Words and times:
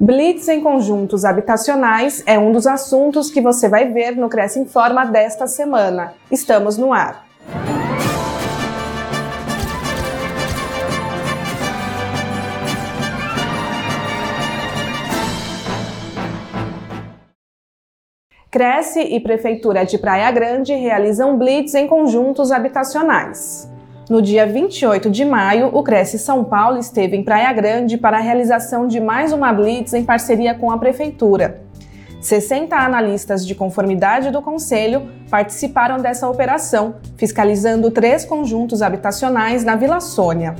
Blitz 0.00 0.46
em 0.46 0.60
conjuntos 0.60 1.24
habitacionais 1.24 2.22
é 2.24 2.38
um 2.38 2.52
dos 2.52 2.68
assuntos 2.68 3.32
que 3.32 3.40
você 3.40 3.68
vai 3.68 3.92
ver 3.92 4.12
no 4.12 4.28
Cresce 4.28 4.60
Informa 4.60 5.04
desta 5.04 5.48
semana. 5.48 6.14
Estamos 6.30 6.78
no 6.78 6.92
ar. 6.92 7.26
Cresce 18.52 19.00
e 19.00 19.18
Prefeitura 19.18 19.84
de 19.84 19.98
Praia 19.98 20.30
Grande 20.30 20.72
realizam 20.74 21.36
blitz 21.36 21.74
em 21.74 21.88
conjuntos 21.88 22.52
habitacionais. 22.52 23.68
No 24.08 24.22
dia 24.22 24.46
28 24.46 25.10
de 25.10 25.22
maio, 25.22 25.68
o 25.70 25.82
Cresce 25.82 26.18
São 26.18 26.42
Paulo 26.42 26.78
esteve 26.78 27.14
em 27.14 27.22
Praia 27.22 27.52
Grande 27.52 27.98
para 27.98 28.16
a 28.16 28.20
realização 28.20 28.88
de 28.88 28.98
mais 28.98 29.34
uma 29.34 29.52
blitz 29.52 29.92
em 29.92 30.02
parceria 30.02 30.54
com 30.54 30.70
a 30.70 30.78
Prefeitura. 30.78 31.60
60 32.18 32.74
analistas 32.74 33.46
de 33.46 33.54
conformidade 33.54 34.30
do 34.30 34.40
Conselho 34.40 35.10
participaram 35.30 35.98
dessa 35.98 36.26
operação, 36.26 36.94
fiscalizando 37.18 37.90
três 37.90 38.24
conjuntos 38.24 38.80
habitacionais 38.80 39.62
na 39.62 39.76
Vila 39.76 40.00
Sônia. 40.00 40.56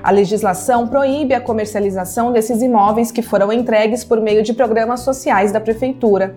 A 0.00 0.12
legislação 0.12 0.86
proíbe 0.86 1.34
a 1.34 1.40
comercialização 1.40 2.30
desses 2.30 2.62
imóveis 2.62 3.10
que 3.10 3.20
foram 3.20 3.52
entregues 3.52 4.04
por 4.04 4.20
meio 4.20 4.44
de 4.44 4.54
programas 4.54 5.00
sociais 5.00 5.50
da 5.50 5.58
Prefeitura. 5.58 6.36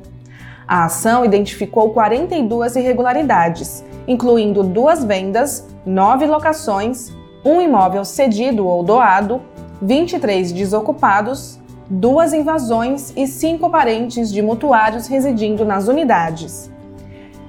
A 0.67 0.85
ação 0.85 1.23
identificou 1.23 1.91
42 1.91 2.75
irregularidades, 2.75 3.83
incluindo 4.09 4.63
duas 4.63 5.03
vendas, 5.05 5.67
nove 5.85 6.25
locações, 6.25 7.13
um 7.45 7.61
imóvel 7.61 8.03
cedido 8.03 8.67
ou 8.67 8.83
doado, 8.83 9.39
23 9.81 10.51
desocupados, 10.51 11.59
duas 11.87 12.33
invasões 12.33 13.13
e 13.15 13.27
cinco 13.27 13.69
parentes 13.69 14.31
de 14.31 14.41
mutuários 14.41 15.05
residindo 15.07 15.63
nas 15.63 15.87
unidades. 15.87 16.71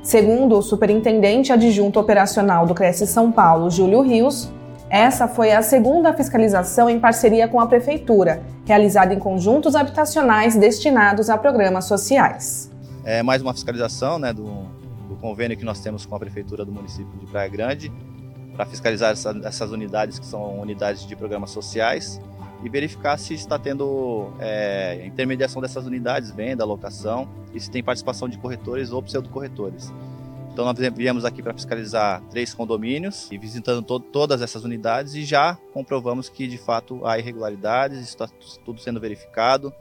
Segundo 0.03 0.59
o 0.59 0.63
superintendente 0.63 1.53
adjunto 1.53 1.99
operacional 1.99 2.67
do 2.67 2.75
Cresce 2.75 3.07
São 3.07 3.33
Paulo, 3.33 3.71
Júlio 3.71 4.03
Rios, 4.03 4.53
essa 4.91 5.27
foi 5.27 5.53
a 5.53 5.63
segunda 5.63 6.13
fiscalização 6.13 6.91
em 6.91 7.01
parceria 7.01 7.49
com 7.49 7.59
a 7.59 7.67
Prefeitura, 7.67 8.43
realizada 8.67 9.15
em 9.15 9.19
conjuntos 9.19 9.75
habitacionais 9.75 10.57
destinados 10.57 11.31
a 11.31 11.39
programas 11.39 11.87
sociais 11.87 12.71
é 13.05 13.23
mais 13.23 13.43
uma 13.43 13.53
fiscalização 13.53 14.19
né, 14.19 14.33
do, 14.33 14.47
do, 15.11 15.17
convênio 15.17 15.57
que 15.57 15.65
nós 15.65 15.81
temos 15.81 16.07
com 16.07 16.15
a 16.15 16.19
Prefeitura 16.19 16.65
do 16.65 16.73
município 16.73 17.19
de 17.19 17.27
Praia 17.27 17.49
Grande 17.49 17.93
para 18.55 18.67
fiscalizar 18.67 19.13
essa, 19.13 19.39
essas 19.45 19.71
unidades 19.71 20.19
que 20.19 20.27
são 20.27 20.61
unidades 20.61 21.07
de 21.07 21.17
programas 21.17 21.51
sociais 21.51 22.21
e 22.63 22.69
verificar 22.69 23.17
se 23.19 23.35
está 23.35 23.59
tendo 23.59 24.33
é, 24.39 25.05
intermediação 25.07 25.63
dessas 25.63 25.87
unidades, 25.87 26.31
venda, 26.31 26.65
locação 26.65 27.29
e 27.55 27.61
se 27.61 27.71
tem 27.71 27.83
participação 27.83 28.29
de 28.29 28.39
corretores 28.39 28.93
ou 28.93 29.03
pseudo-corretores. 29.03 29.93
Então 30.53 30.65
nós 30.65 30.77
viemos 30.95 31.25
aqui 31.25 31.43
para 31.43 31.55
fiscalizar 31.55 32.23
três 32.29 32.53
condomínios 32.53 33.31
e 33.31 33.39
visitando 33.39 33.83
to 33.83 34.01
todas 34.01 34.43
essas 34.43 34.65
unidades 34.65 35.15
e 35.15 35.25
já 35.25 35.57
comprovamos 35.73 36.29
que 36.29 36.47
de 36.47 36.59
fato 36.59 37.07
há 37.07 37.19
irregularidades, 37.19 38.01
está 38.01 38.29
tudo 38.65 38.81
sendo 38.81 39.01
verificado. 39.01 39.73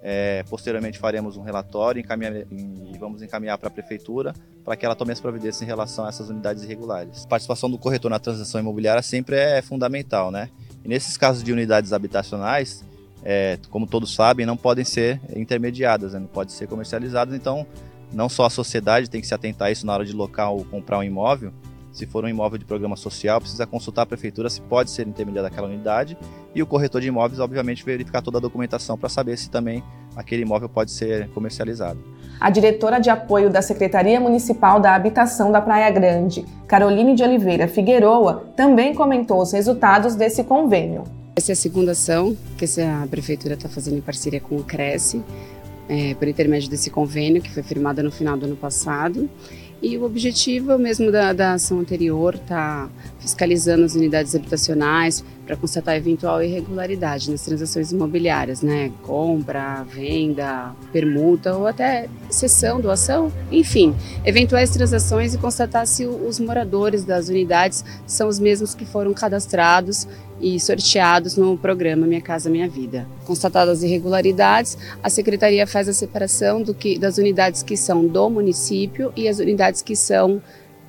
É, 0.00 0.44
posteriormente 0.48 0.98
faremos 0.98 1.36
um 1.36 1.42
relatório 1.42 2.00
e 2.00 2.98
vamos 2.98 3.20
encaminhar 3.22 3.58
para 3.58 3.68
a 3.68 3.70
prefeitura 3.70 4.32
para 4.68 4.76
que 4.76 4.84
ela 4.84 4.94
tome 4.94 5.12
as 5.12 5.18
providências 5.18 5.62
em 5.62 5.64
relação 5.64 6.04
a 6.04 6.10
essas 6.10 6.28
unidades 6.28 6.62
irregulares. 6.62 7.24
A 7.24 7.26
participação 7.26 7.70
do 7.70 7.78
corretor 7.78 8.10
na 8.10 8.18
transação 8.18 8.60
imobiliária 8.60 9.00
sempre 9.00 9.34
é 9.34 9.62
fundamental, 9.62 10.30
né? 10.30 10.50
E 10.84 10.88
nesses 10.88 11.16
casos 11.16 11.42
de 11.42 11.50
unidades 11.50 11.94
habitacionais, 11.94 12.84
é, 13.24 13.58
como 13.70 13.86
todos 13.86 14.14
sabem, 14.14 14.44
não 14.44 14.58
podem 14.58 14.84
ser 14.84 15.22
intermediadas, 15.34 16.12
né? 16.12 16.18
não 16.18 16.26
podem 16.26 16.54
ser 16.54 16.66
comercializadas. 16.66 17.34
Então, 17.34 17.66
não 18.12 18.28
só 18.28 18.44
a 18.44 18.50
sociedade 18.50 19.08
tem 19.08 19.22
que 19.22 19.26
se 19.26 19.32
atentar 19.32 19.68
a 19.68 19.70
isso 19.70 19.86
na 19.86 19.94
hora 19.94 20.04
de 20.04 20.12
locar 20.12 20.52
ou 20.52 20.62
comprar 20.66 20.98
um 20.98 21.02
imóvel, 21.02 21.50
se 21.90 22.04
for 22.04 22.22
um 22.22 22.28
imóvel 22.28 22.58
de 22.58 22.66
programa 22.66 22.94
social, 22.94 23.40
precisa 23.40 23.66
consultar 23.66 24.02
a 24.02 24.06
prefeitura 24.06 24.50
se 24.50 24.60
pode 24.60 24.90
ser 24.90 25.08
intermediada 25.08 25.48
aquela 25.48 25.66
unidade 25.66 26.14
e 26.54 26.62
o 26.62 26.66
corretor 26.66 27.00
de 27.00 27.08
imóveis, 27.08 27.40
obviamente, 27.40 27.82
verificar 27.86 28.20
toda 28.20 28.36
a 28.36 28.40
documentação 28.40 28.98
para 28.98 29.08
saber 29.08 29.38
se 29.38 29.48
também 29.48 29.82
aquele 30.18 30.42
imóvel 30.42 30.68
pode 30.68 30.90
ser 30.90 31.28
comercializado. 31.28 31.98
A 32.40 32.50
diretora 32.50 32.98
de 32.98 33.08
apoio 33.08 33.50
da 33.50 33.62
Secretaria 33.62 34.20
Municipal 34.20 34.80
da 34.80 34.94
Habitação 34.94 35.50
da 35.50 35.60
Praia 35.60 35.90
Grande, 35.90 36.44
Caroline 36.66 37.14
de 37.14 37.22
Oliveira 37.22 37.66
Figueroa, 37.66 38.52
também 38.56 38.94
comentou 38.94 39.40
os 39.40 39.52
resultados 39.52 40.14
desse 40.14 40.44
convênio. 40.44 41.04
Essa 41.36 41.52
é 41.52 41.54
a 41.54 41.56
segunda 41.56 41.92
ação 41.92 42.36
que 42.56 42.64
a 42.80 43.06
prefeitura 43.08 43.54
está 43.54 43.68
fazendo 43.68 43.96
em 43.96 44.00
parceria 44.00 44.40
com 44.40 44.56
o 44.56 44.64
Cresce, 44.64 45.22
é, 45.88 46.14
por 46.14 46.28
intermédio 46.28 46.68
desse 46.68 46.90
convênio 46.90 47.40
que 47.40 47.50
foi 47.50 47.62
firmado 47.62 48.02
no 48.02 48.10
final 48.10 48.36
do 48.36 48.44
ano 48.44 48.56
passado 48.56 49.28
e 49.80 49.96
o 49.96 50.04
objetivo 50.04 50.76
mesmo 50.76 51.12
da, 51.12 51.32
da 51.32 51.52
ação 51.52 51.78
anterior 51.78 52.34
está 52.34 52.88
fiscalizando 53.20 53.84
as 53.84 53.94
unidades 53.94 54.34
habitacionais 54.34 55.24
para 55.48 55.56
constatar 55.56 55.96
eventual 55.96 56.42
irregularidade 56.42 57.30
nas 57.30 57.42
transações 57.42 57.90
imobiliárias, 57.90 58.60
né? 58.60 58.92
Compra, 59.02 59.82
venda, 59.84 60.72
permuta 60.92 61.56
ou 61.56 61.66
até 61.66 62.06
cessão, 62.28 62.78
doação, 62.78 63.32
enfim, 63.50 63.96
eventuais 64.26 64.68
transações 64.68 65.32
e 65.32 65.38
constatar 65.38 65.86
se 65.86 66.04
os 66.04 66.38
moradores 66.38 67.02
das 67.02 67.30
unidades 67.30 67.82
são 68.06 68.28
os 68.28 68.38
mesmos 68.38 68.74
que 68.74 68.84
foram 68.84 69.14
cadastrados 69.14 70.06
e 70.38 70.60
sorteados 70.60 71.34
no 71.38 71.56
programa 71.56 72.06
Minha 72.06 72.20
Casa 72.20 72.50
Minha 72.50 72.68
Vida. 72.68 73.08
Constatadas 73.24 73.82
irregularidades, 73.82 74.76
a 75.02 75.08
secretaria 75.08 75.66
faz 75.66 75.88
a 75.88 75.94
separação 75.94 76.62
que, 76.62 76.98
das 76.98 77.16
unidades 77.16 77.62
que 77.62 77.74
são 77.74 78.06
do 78.06 78.28
município 78.28 79.10
e 79.16 79.26
as 79.26 79.38
unidades 79.38 79.80
que 79.80 79.96
são 79.96 80.42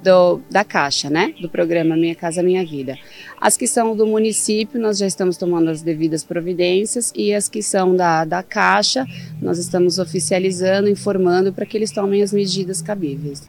do, 0.04 0.40
da 0.50 0.64
Caixa, 0.64 1.10
né? 1.10 1.34
Do 1.42 1.50
programa 1.50 1.96
Minha 1.96 2.16
Casa 2.16 2.42
Minha 2.42 2.66
Vida. 2.66 2.98
As 3.40 3.56
que 3.58 3.68
são 3.68 3.96
do 3.96 4.06
município, 4.06 4.80
nós 4.80 4.98
já 4.98 5.08
estamos 5.08 5.38
tomando 5.38 5.70
as 5.70 5.82
devidas 5.82 6.24
providências 6.24 7.12
e 7.16 7.34
as 7.34 7.48
que 7.48 7.62
são 7.62 7.96
da, 7.96 8.26
da 8.26 8.44
Caixa, 8.44 9.06
nós 9.42 9.58
estamos 9.58 10.00
oficializando, 10.00 10.90
informando 10.90 11.54
para 11.54 11.66
que 11.66 11.78
eles 11.78 11.92
tomem 11.92 12.22
as 12.22 12.34
medidas 12.34 12.82
cabíveis. 12.82 13.48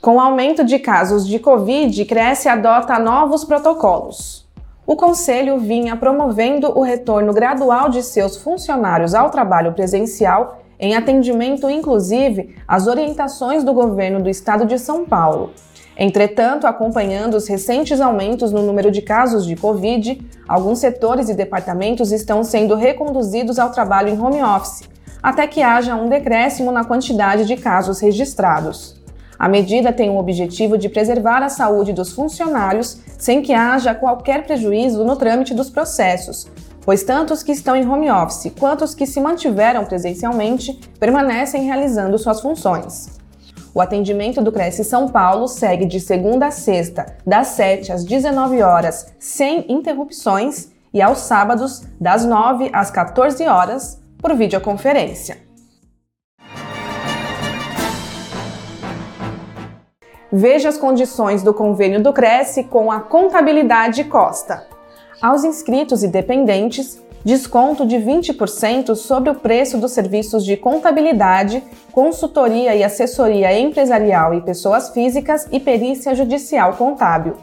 Com 0.00 0.16
o 0.16 0.20
aumento 0.20 0.64
de 0.64 0.78
casos 0.78 1.26
de 1.26 1.38
Covid, 1.38 2.04
Cresce 2.04 2.48
adota 2.48 2.98
novos 2.98 3.44
protocolos. 3.44 4.48
O 4.86 4.96
Conselho 4.96 5.58
vinha 5.58 5.96
promovendo 5.96 6.68
o 6.68 6.82
retorno 6.82 7.34
gradual 7.34 7.90
de 7.90 8.02
seus 8.02 8.38
funcionários 8.38 9.14
ao 9.14 9.28
trabalho 9.28 9.74
presencial, 9.74 10.62
em 10.78 10.94
atendimento 10.94 11.68
inclusive 11.68 12.56
às 12.66 12.86
orientações 12.86 13.64
do 13.64 13.72
governo 13.72 14.22
do 14.22 14.28
estado 14.28 14.66
de 14.66 14.78
São 14.78 15.04
Paulo. 15.04 15.50
Entretanto, 15.96 16.66
acompanhando 16.66 17.34
os 17.34 17.48
recentes 17.48 18.00
aumentos 18.00 18.52
no 18.52 18.62
número 18.62 18.88
de 18.88 19.02
casos 19.02 19.44
de 19.44 19.56
Covid, 19.56 20.20
alguns 20.46 20.78
setores 20.78 21.28
e 21.28 21.34
departamentos 21.34 22.12
estão 22.12 22.44
sendo 22.44 22.76
reconduzidos 22.76 23.58
ao 23.58 23.72
trabalho 23.72 24.08
em 24.08 24.20
home 24.20 24.40
office, 24.40 24.88
até 25.20 25.48
que 25.48 25.60
haja 25.60 25.96
um 25.96 26.08
decréscimo 26.08 26.70
na 26.70 26.84
quantidade 26.84 27.46
de 27.46 27.56
casos 27.56 27.98
registrados. 27.98 28.96
A 29.36 29.48
medida 29.48 29.92
tem 29.92 30.08
o 30.08 30.16
objetivo 30.16 30.78
de 30.78 30.88
preservar 30.88 31.42
a 31.42 31.48
saúde 31.48 31.92
dos 31.92 32.12
funcionários 32.12 33.00
sem 33.18 33.42
que 33.42 33.52
haja 33.52 33.94
qualquer 33.94 34.44
prejuízo 34.44 35.04
no 35.04 35.16
trâmite 35.16 35.52
dos 35.52 35.68
processos, 35.68 36.48
pois 36.88 37.02
tanto 37.02 37.34
os 37.34 37.42
que 37.42 37.52
estão 37.52 37.76
em 37.76 37.86
home 37.86 38.10
office 38.10 38.50
quanto 38.58 38.82
os 38.82 38.94
que 38.94 39.04
se 39.04 39.20
mantiveram 39.20 39.84
presencialmente 39.84 40.72
permanecem 40.98 41.64
realizando 41.64 42.16
suas 42.16 42.40
funções. 42.40 43.10
O 43.74 43.80
atendimento 43.82 44.40
do 44.40 44.50
Cresce 44.50 44.82
São 44.82 45.06
Paulo 45.06 45.48
segue 45.48 45.84
de 45.84 46.00
segunda 46.00 46.46
a 46.46 46.50
sexta, 46.50 47.14
das 47.26 47.48
7 47.48 47.92
às 47.92 48.04
19 48.06 48.62
horas, 48.62 49.12
sem 49.18 49.70
interrupções, 49.70 50.70
e 50.94 51.02
aos 51.02 51.18
sábados, 51.18 51.82
das 52.00 52.24
9 52.24 52.70
às 52.72 52.90
14 52.90 53.46
horas, 53.46 54.00
por 54.18 54.34
videoconferência. 54.34 55.36
Veja 60.32 60.70
as 60.70 60.78
condições 60.78 61.42
do 61.42 61.52
convênio 61.52 62.02
do 62.02 62.14
Cresce 62.14 62.64
com 62.64 62.90
a 62.90 63.00
Contabilidade 63.00 64.04
Costa. 64.04 64.77
Aos 65.20 65.42
inscritos 65.42 66.04
e 66.04 66.08
dependentes, 66.08 67.02
desconto 67.24 67.84
de 67.84 67.96
20% 67.96 68.94
sobre 68.94 69.30
o 69.30 69.34
preço 69.34 69.76
dos 69.76 69.90
serviços 69.90 70.44
de 70.44 70.56
contabilidade, 70.56 71.60
consultoria 71.90 72.76
e 72.76 72.84
assessoria 72.84 73.58
empresarial 73.58 74.32
e 74.32 74.40
pessoas 74.40 74.90
físicas 74.90 75.48
e 75.50 75.58
perícia 75.58 76.14
judicial 76.14 76.74
contábil. 76.74 77.34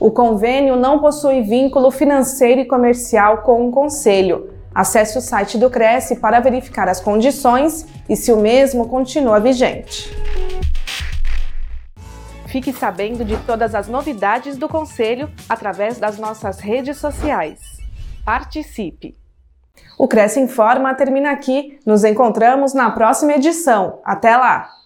O 0.01 0.13
convênio 0.13 0.77
não 0.77 1.01
possui 1.01 1.43
vínculo 1.43 1.91
financeiro 1.91 2.61
e 2.61 2.65
comercial 2.65 3.39
com 3.39 3.69
o 3.69 3.73
Conselho. 3.73 4.51
Acesse 4.73 5.19
o 5.19 5.21
site 5.21 5.59
do 5.59 5.69
Cresce 5.69 6.17
para 6.17 6.39
verificar 6.39 6.89
as 6.89 7.01
condições 7.01 7.85
e 8.09 8.15
se 8.15 8.33
o 8.33 8.37
mesmo 8.37 8.89
continua 8.89 9.41
vigente. 9.41 10.09
Fique 12.47 12.73
sabendo 12.73 13.25
de 13.25 13.37
todas 13.39 13.75
as 13.75 13.89
novidades 13.89 14.57
do 14.57 14.69
Conselho 14.69 15.29
através 15.49 15.99
das 15.99 16.17
nossas 16.17 16.61
redes 16.61 16.97
sociais. 16.99 17.59
Participe! 18.25 19.17
O 19.99 20.07
Cresce 20.07 20.39
Informa 20.39 20.95
termina 20.95 21.33
aqui. 21.33 21.81
Nos 21.85 22.05
encontramos 22.05 22.73
na 22.73 22.91
próxima 22.91 23.33
edição. 23.33 24.01
Até 24.05 24.37
lá! 24.37 24.78